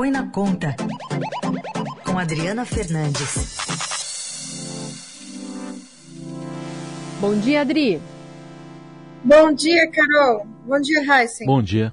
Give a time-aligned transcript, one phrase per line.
[0.00, 0.74] Põe na Conta,
[2.06, 3.58] com Adriana Fernandes.
[7.20, 8.00] Bom dia, Adri.
[9.22, 10.46] Bom dia, Carol.
[10.64, 11.46] Bom dia, Heisen.
[11.46, 11.92] Bom dia.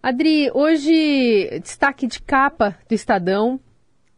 [0.00, 3.58] Adri, hoje, destaque de capa do Estadão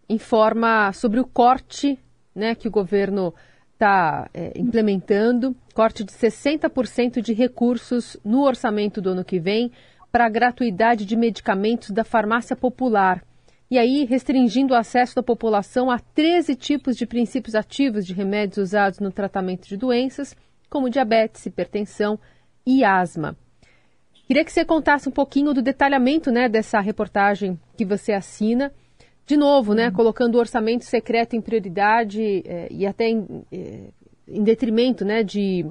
[0.07, 1.99] informa sobre o corte
[2.35, 3.33] né, que o governo
[3.73, 9.73] está é, implementando corte de 60% de recursos no orçamento do ano que vem
[10.11, 13.25] para a gratuidade de medicamentos da farmácia popular.
[13.71, 18.59] E aí, restringindo o acesso da população a 13 tipos de princípios ativos de remédios
[18.59, 20.37] usados no tratamento de doenças,
[20.68, 22.18] como diabetes, hipertensão
[22.67, 23.37] e asma.
[24.27, 28.73] Queria que você contasse um pouquinho do detalhamento né, dessa reportagem que você assina.
[29.27, 33.91] De novo, né, colocando o orçamento secreto em prioridade é, e até em, é,
[34.27, 35.65] em detrimento né, de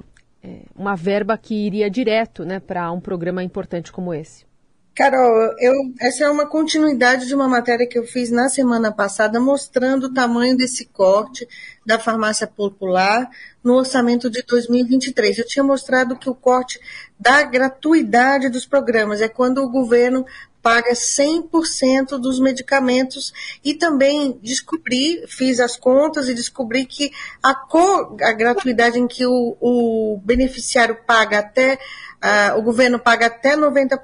[0.74, 4.49] uma verba que iria direto né, para um programa importante como esse.
[4.94, 9.40] Carol, eu, essa é uma continuidade de uma matéria que eu fiz na semana passada,
[9.40, 11.46] mostrando o tamanho desse corte
[11.86, 13.30] da farmácia popular
[13.62, 15.38] no orçamento de 2023.
[15.38, 16.80] Eu tinha mostrado que o corte
[17.18, 20.26] da gratuidade dos programas é quando o governo
[20.62, 23.32] paga 100% dos medicamentos
[23.64, 27.10] e também descobri, fiz as contas e descobri que
[27.42, 31.78] a, co, a gratuidade em que o, o beneficiário paga até
[32.22, 33.98] Uh, o governo paga até 90%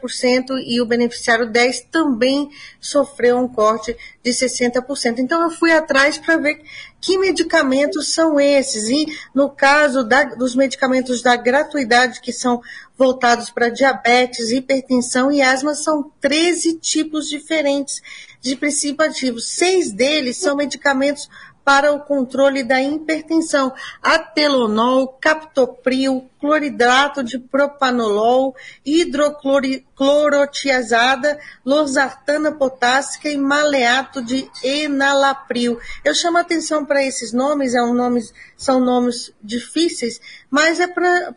[0.64, 2.48] e o beneficiário 10% também
[2.80, 5.18] sofreu um corte de 60%.
[5.18, 6.62] Então eu fui atrás para ver
[6.98, 8.88] que medicamentos são esses.
[8.88, 12.62] E no caso da, dos medicamentos da gratuidade, que são
[12.96, 18.00] voltados para diabetes, hipertensão e asma, são 13 tipos diferentes
[18.40, 19.40] de princípio ativo.
[19.40, 21.28] Seis deles são medicamentos
[21.66, 34.22] para o controle da hipertensão, atelonol, captopril, cloridrato de propanolol, hidroclorotiazada, losartana potássica e maleato
[34.22, 35.80] de enalapril.
[36.04, 41.34] Eu chamo atenção para esses nomes, é um nomes, são nomes difíceis, mas é para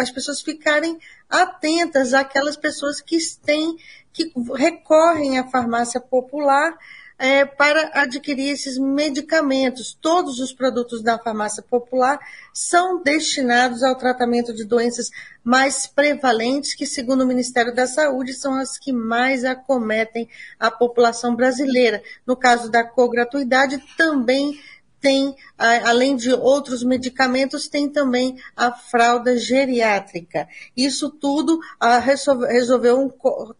[0.00, 0.98] as pessoas ficarem
[1.30, 3.76] atentas àquelas pessoas que têm,
[4.12, 6.76] que recorrem à farmácia popular
[7.18, 9.96] é, para adquirir esses medicamentos.
[10.00, 12.18] Todos os produtos da farmácia popular
[12.52, 15.10] são destinados ao tratamento de doenças
[15.42, 20.28] mais prevalentes, que, segundo o Ministério da Saúde, são as que mais acometem
[20.58, 22.02] a população brasileira.
[22.26, 24.58] No caso da cogratuidade, também
[25.00, 30.48] tem, além de outros medicamentos, tem também a fralda geriátrica.
[30.76, 31.58] Isso tudo
[32.48, 33.10] resolveu um,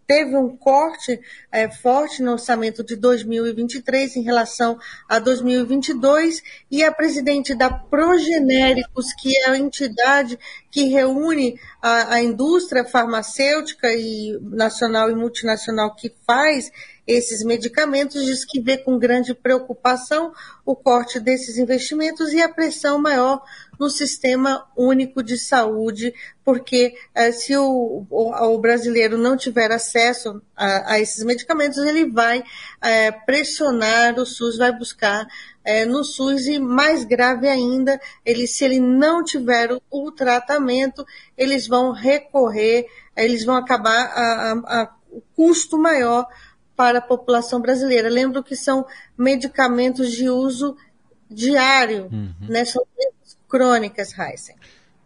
[0.06, 1.20] teve um corte
[1.52, 9.12] é, forte no orçamento de 2023 em relação a 2022 e a presidente da Progenéricos,
[9.14, 10.38] que é a entidade
[10.70, 16.72] que reúne a, a indústria farmacêutica e nacional e multinacional que faz
[17.06, 20.32] esses medicamentos, diz que vê com grande preocupação
[20.64, 23.40] o corte desses investimentos e a pressão maior
[23.78, 26.12] no sistema único de saúde,
[26.44, 32.10] porque eh, se o, o, o, brasileiro não tiver acesso a, a esses medicamentos, ele
[32.10, 32.42] vai
[32.82, 35.26] eh, pressionar o SUS, vai buscar
[35.64, 41.06] eh, no SUS e mais grave ainda, ele, se ele não tiver o, o tratamento,
[41.36, 44.96] eles vão recorrer, eles vão acabar a, a, a
[45.34, 46.26] custo maior
[46.76, 48.08] para a população brasileira.
[48.08, 50.76] Lembro que são medicamentos de uso
[51.28, 52.32] diário, uhum.
[52.40, 52.64] né?
[52.64, 52.84] São
[53.48, 54.56] crônicas, Heisen.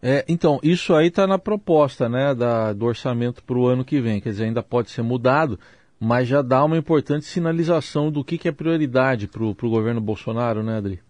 [0.03, 4.01] É, então, isso aí está na proposta né, da, do orçamento para o ano que
[4.01, 4.21] vem.
[4.21, 5.59] Quer dizer, ainda pode ser mudado,
[5.99, 10.63] mas já dá uma importante sinalização do que, que é prioridade para o governo Bolsonaro,
[10.63, 11.01] né, Adri?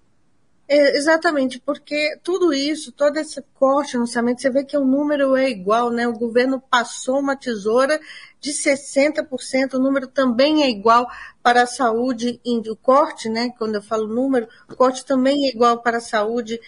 [0.73, 5.35] É, exatamente, porque tudo isso, todo esse corte no orçamento, você vê que o número
[5.35, 6.07] é igual, né?
[6.07, 7.99] O governo passou uma tesoura
[8.41, 11.07] de 60%, o número também é igual
[11.43, 15.83] para a saúde, o corte, né, quando eu falo número, o corte também é igual
[15.83, 16.61] para a saúde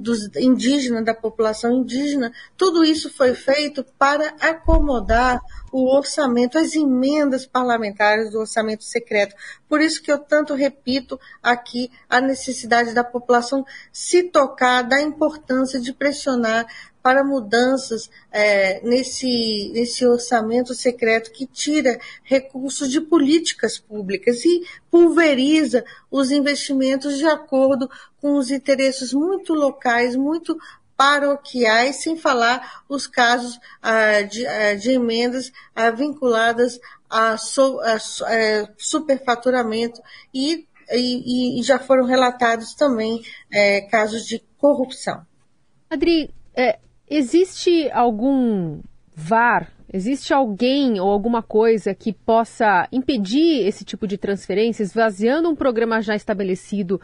[0.00, 5.40] dos indígena, da população indígena, tudo isso foi feito para acomodar
[5.72, 9.34] o orçamento, as emendas parlamentares do orçamento secreto.
[9.68, 15.80] Por isso que eu tanto repito aqui a necessidade da população se tocar da importância
[15.80, 16.66] de pressionar
[17.06, 25.84] para mudanças é, nesse, nesse orçamento secreto que tira recursos de políticas públicas e pulveriza
[26.10, 27.88] os investimentos de acordo
[28.20, 30.58] com os interesses muito locais, muito
[30.96, 37.98] paroquiais, sem falar os casos ah, de, ah, de, emendas ah, vinculadas a, so, a,
[38.26, 40.02] a, é, superfaturamento
[40.34, 45.24] e, e, e, já foram relatados também é, casos de corrupção.
[45.88, 48.80] Adri, é, Existe algum
[49.14, 55.54] VAR Existe alguém ou alguma coisa que possa impedir esse tipo de transferência, esvaziando um
[55.54, 57.00] programa já estabelecido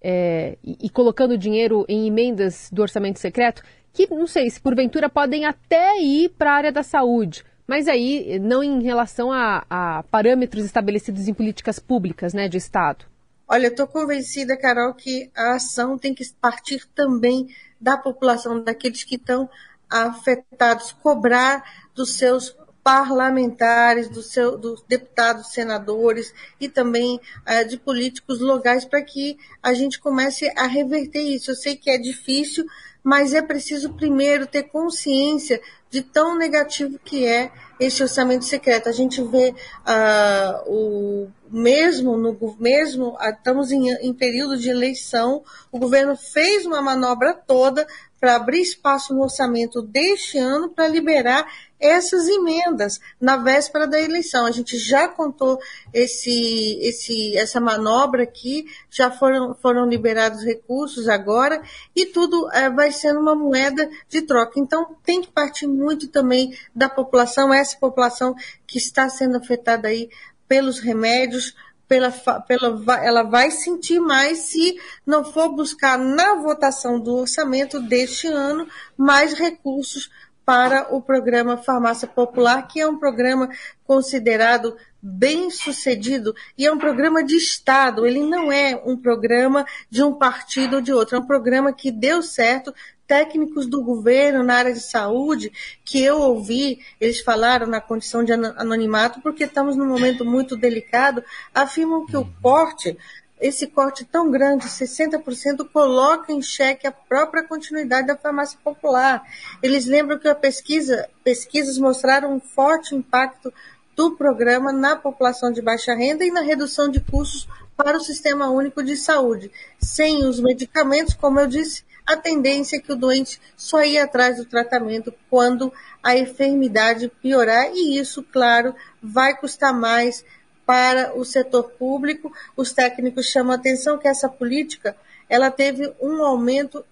[0.00, 3.62] é, e, e colocando dinheiro em emendas do orçamento secreto,
[3.92, 8.38] que não sei se porventura podem até ir para a área da saúde, mas aí
[8.38, 13.04] não em relação a, a parâmetros estabelecidos em políticas públicas né, de Estado.
[13.46, 19.16] Olha, estou convencida, Carol, que a ação tem que partir também da população, daqueles que
[19.16, 19.48] estão
[19.90, 21.62] afetados, cobrar
[21.94, 29.02] dos seus parlamentares, do seu, dos deputados, senadores e também uh, de políticos locais para
[29.02, 31.50] que a gente comece a reverter isso.
[31.50, 32.64] Eu sei que é difícil,
[33.02, 35.60] mas é preciso primeiro ter consciência
[35.90, 38.88] de tão negativo que é esse orçamento secreto.
[38.88, 45.42] A gente vê uh, o mesmo no mesmo uh, estamos em, em período de eleição,
[45.70, 47.86] o governo fez uma manobra toda
[48.18, 51.44] para abrir espaço no orçamento deste ano para liberar
[51.82, 54.46] essas emendas na véspera da eleição.
[54.46, 55.58] A gente já contou
[55.92, 61.60] esse, esse, essa manobra aqui, já foram, foram liberados recursos agora
[61.94, 64.60] e tudo é, vai sendo uma moeda de troca.
[64.60, 68.34] Então tem que partir muito também da população, essa população
[68.66, 70.08] que está sendo afetada aí
[70.46, 71.54] pelos remédios,
[71.88, 72.10] pela,
[72.46, 78.66] pela, ela vai sentir mais se não for buscar na votação do orçamento deste ano
[78.96, 80.10] mais recursos
[80.52, 83.48] para o programa Farmácia Popular, que é um programa
[83.86, 90.02] considerado bem sucedido e é um programa de Estado, ele não é um programa de
[90.02, 92.74] um partido ou de outro, é um programa que deu certo.
[93.06, 95.50] Técnicos do governo na área de saúde,
[95.84, 101.24] que eu ouvi, eles falaram na condição de anonimato, porque estamos num momento muito delicado,
[101.54, 102.96] afirmam que o corte
[103.42, 109.20] esse corte tão grande, 60%, coloca em xeque a própria continuidade da farmácia popular.
[109.60, 113.52] Eles lembram que a pesquisa, pesquisas mostraram um forte impacto
[113.96, 118.48] do programa na população de baixa renda e na redução de custos para o Sistema
[118.48, 119.50] Único de Saúde.
[119.76, 124.36] Sem os medicamentos, como eu disse, a tendência é que o doente só ia atrás
[124.36, 128.72] do tratamento quando a enfermidade piorar, e isso, claro,
[129.02, 130.24] vai custar mais
[130.72, 132.32] para o setor público.
[132.56, 134.96] Os técnicos chamam a atenção que essa política
[135.28, 136.82] ela teve um aumento,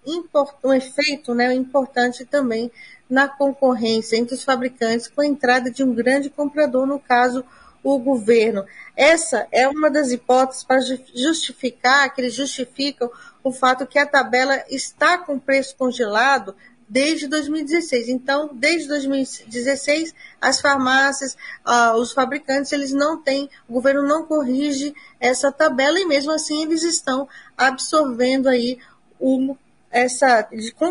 [0.63, 2.71] um efeito né, importante também
[3.09, 7.43] na concorrência entre os fabricantes com a entrada de um grande comprador, no caso,
[7.83, 8.63] o governo.
[8.95, 10.79] Essa é uma das hipóteses para
[11.15, 13.09] justificar, que eles justificam
[13.43, 16.55] o fato que a tabela está com preço congelado
[16.91, 18.09] desde 2016.
[18.09, 24.93] Então, desde 2016, as farmácias, ah, os fabricantes, eles não têm, o governo não corrige
[25.17, 28.77] essa tabela e mesmo assim eles estão absorvendo aí
[29.17, 29.55] o,
[29.89, 30.45] essa,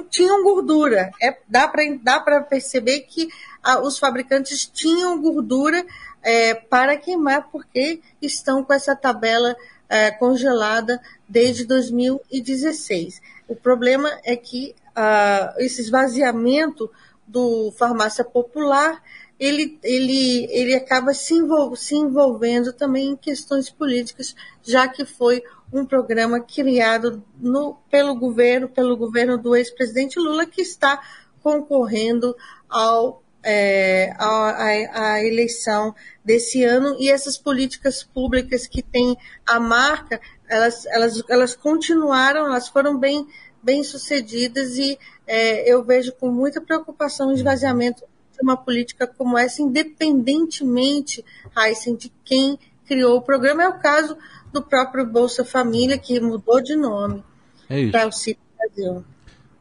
[0.09, 1.11] tinham gordura.
[1.23, 3.29] É, dá para dá perceber que
[3.63, 5.85] ah, os fabricantes tinham gordura
[6.23, 9.55] é, para queimar porque estão com essa tabela
[9.87, 10.99] é, congelada
[11.29, 13.21] desde 2016.
[13.47, 16.91] O problema é que uh, esse esvaziamento
[17.27, 19.03] do farmácia popular,
[19.39, 25.43] ele, ele, ele acaba se, envol se envolvendo também em questões políticas, já que foi
[25.73, 31.01] um programa criado no, pelo governo, pelo governo do ex-presidente Lula, que está
[31.43, 32.37] concorrendo
[32.69, 35.95] ao, é, a, eleição
[36.25, 36.97] desse ano.
[36.99, 39.17] E essas políticas públicas que têm
[39.47, 43.27] a marca, elas, elas, elas continuaram, elas foram bem
[43.63, 49.63] bem-sucedidas e é, eu vejo com muita preocupação o esvaziamento de uma política como essa,
[49.63, 51.25] independentemente,
[51.57, 53.63] Heisen, de quem criou o programa.
[53.63, 54.17] É o caso
[54.53, 57.23] do próprio Bolsa Família, que mudou de nome
[57.69, 59.05] é para o Cito Brasil.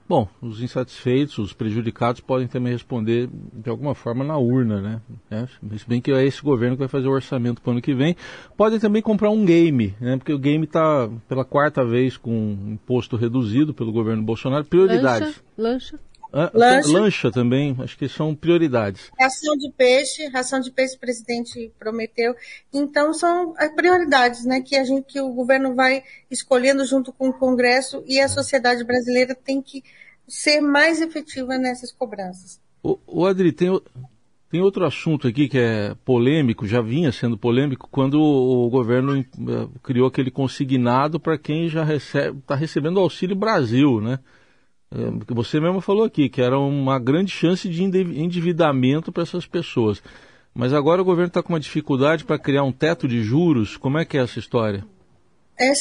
[0.10, 5.02] Bom, os insatisfeitos, os prejudicados podem também responder de alguma forma na urna, né?
[5.30, 5.46] É,
[5.78, 7.94] se bem que é esse governo que vai fazer o orçamento para o ano que
[7.94, 8.16] vem.
[8.58, 10.18] Podem também comprar um game, né?
[10.18, 14.66] Porque o game está pela quarta vez com imposto reduzido pelo governo Bolsonaro.
[14.66, 15.44] Prioridades.
[15.56, 15.94] Lancha.
[15.96, 16.09] lancha.
[16.32, 16.90] Ah, lancha.
[16.90, 17.32] lancha.
[17.32, 19.10] também, acho que são prioridades.
[19.20, 22.36] Ração de peixe, ração de peixe o presidente prometeu.
[22.74, 27.30] Então são as prioridades, né, que a gente que o governo vai escolhendo junto com
[27.30, 29.84] o Congresso e a sociedade brasileira tem que
[30.28, 32.60] ser mais efetiva nessas cobranças.
[32.84, 33.70] O, o Adri, tem,
[34.52, 39.26] tem outro assunto aqui que é polêmico, já vinha sendo polêmico, quando o governo eh,
[39.84, 44.20] criou aquele consignado para quem já está recebendo o Auxílio Brasil, né?
[44.92, 50.02] É, você mesmo falou aqui que era uma grande chance de endividamento para essas pessoas.
[50.54, 53.78] Mas agora o governo está com uma dificuldade para criar um teto de juros.
[53.78, 54.84] Como é que é essa história?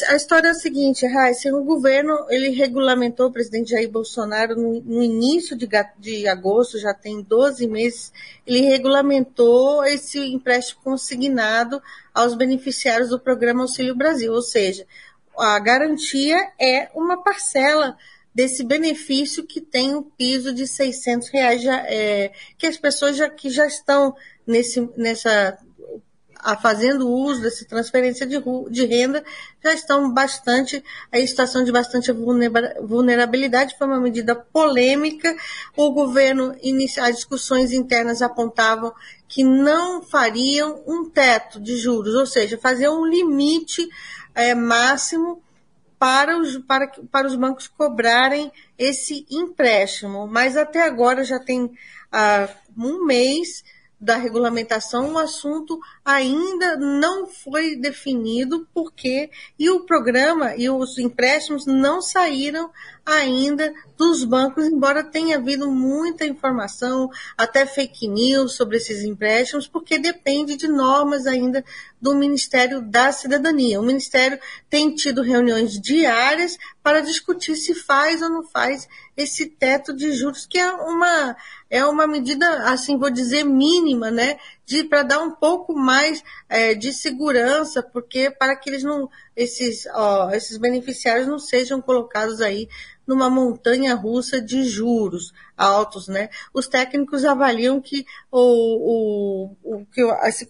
[0.08, 4.80] a história é a seguinte, Raíssa, o governo, ele regulamentou, o presidente Jair Bolsonaro, no,
[4.80, 8.12] no início de, de, agosto, já tem 12 meses,
[8.44, 11.80] ele regulamentou esse empréstimo consignado
[12.12, 14.84] aos beneficiários do programa Auxílio Brasil, ou seja,
[15.38, 17.96] a garantia é uma parcela
[18.38, 23.28] desse benefício que tem um piso de 600 reais, já, é, que as pessoas já,
[23.28, 24.14] que já estão
[24.46, 25.58] nesse, nessa
[26.36, 28.36] a, fazendo uso dessa transferência de,
[28.70, 29.24] de, renda
[29.60, 35.36] já estão bastante, em situação de bastante vulnerabilidade, foi uma medida polêmica.
[35.76, 36.54] O governo,
[37.00, 38.94] as discussões internas apontavam
[39.26, 43.88] que não fariam um teto de juros, ou seja, faziam um limite
[44.32, 45.42] é, máximo
[45.98, 50.26] para os, para, para os bancos cobrarem esse empréstimo.
[50.26, 51.70] Mas até agora já tem
[52.12, 53.64] ah, um mês
[54.00, 59.28] da regulamentação, o assunto ainda não foi definido porque
[59.58, 62.70] e o programa e os empréstimos não saíram
[63.08, 69.98] ainda dos bancos, embora tenha havido muita informação, até fake news sobre esses empréstimos, porque
[69.98, 71.64] depende de normas ainda
[72.00, 73.80] do Ministério da Cidadania.
[73.80, 74.38] O Ministério
[74.70, 78.86] tem tido reuniões diárias para discutir se faz ou não faz
[79.16, 81.36] esse teto de juros, que é uma,
[81.68, 84.38] é uma medida, assim, vou dizer, mínima, né?
[84.88, 90.30] para dar um pouco mais é, de segurança, porque para que eles não, esses, ó,
[90.30, 92.68] esses beneficiários não sejam colocados aí
[93.08, 96.28] numa montanha russa de juros altos, né?
[96.52, 100.46] Os técnicos avaliam que o, o, o, que esse,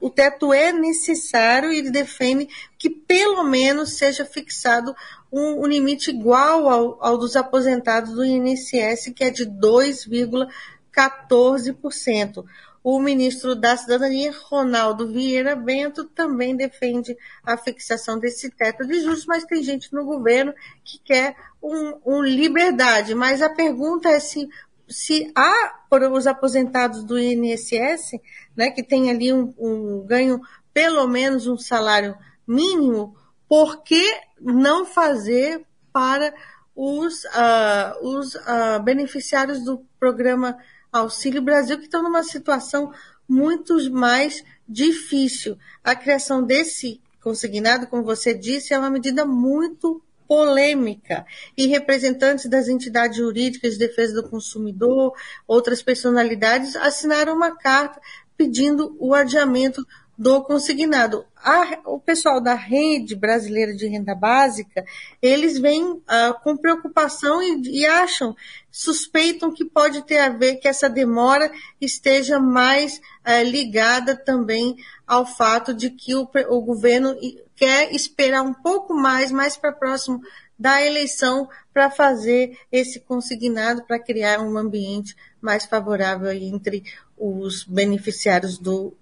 [0.00, 4.96] o teto é necessário e ele defende que pelo menos seja fixado
[5.30, 12.44] um, um limite igual ao, ao dos aposentados do INSS, que é de 2,14%.
[12.82, 17.14] O ministro da Cidadania, Ronaldo Vieira Bento, também defende
[17.44, 22.22] a fixação desse teto de juros, mas tem gente no governo que quer um, um
[22.22, 23.14] liberdade.
[23.14, 24.48] Mas a pergunta é se,
[24.88, 28.20] se há para os aposentados do INSS,
[28.56, 30.40] né, que tem ali um, um ganho
[30.72, 33.16] pelo menos um salário mínimo,
[33.48, 34.02] por que
[34.40, 36.32] não fazer para
[36.74, 40.56] os, uh, os uh, beneficiários do programa
[40.92, 42.92] Auxílio Brasil, que estão numa situação
[43.28, 45.58] muito mais difícil.
[45.84, 51.26] A criação desse consignado, como você disse, é uma medida muito polêmica.
[51.58, 55.12] E representantes das entidades jurídicas de defesa do consumidor,
[55.44, 58.00] outras personalidades assinaram uma carta
[58.36, 59.84] pedindo o adiamento
[60.20, 61.24] do consignado.
[61.34, 64.84] A, o pessoal da rede brasileira de renda básica,
[65.22, 68.36] eles vêm ah, com preocupação e, e, acham,
[68.70, 71.50] suspeitam que pode ter a ver que essa demora
[71.80, 77.16] esteja mais ah, ligada também ao fato de que o, o governo
[77.56, 80.20] quer esperar um pouco mais, mais para próximo
[80.58, 86.84] da eleição, para fazer esse consignado, para criar um ambiente mais favorável entre
[87.20, 88.96] os beneficiários do,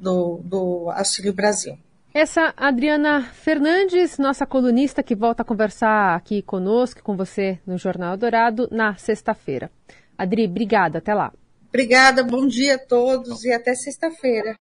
[0.00, 1.78] do, do Auxílio Brasil.
[2.12, 8.16] Essa Adriana Fernandes, nossa colunista que volta a conversar aqui conosco, com você no Jornal
[8.16, 9.70] Dourado, na sexta-feira.
[10.18, 11.32] Adri, obrigada, até lá.
[11.68, 14.58] Obrigada, bom dia a todos e até sexta-feira.